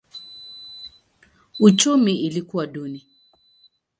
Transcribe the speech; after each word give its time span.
Uchumi 1.59 2.13
ilikuwa 2.13 2.65
duni. 2.67 3.05